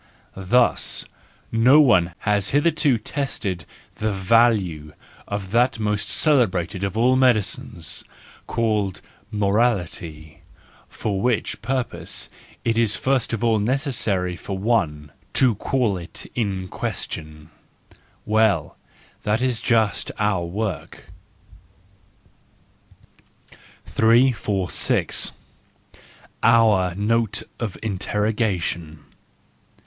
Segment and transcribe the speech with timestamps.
[0.35, 1.05] —Thus,
[1.51, 3.65] no one has hitherto tested
[3.97, 4.93] the value
[5.27, 8.03] of that most cele¬ brated of all medicines,
[8.47, 10.41] called morality:
[10.89, 12.31] for which purpose
[12.65, 17.51] it is first of all necessary for one —to call it in question,
[18.25, 18.77] Well,
[19.21, 21.05] that is just our work.—
[23.85, 25.31] 346.
[26.41, 29.05] Our Note of Interrogation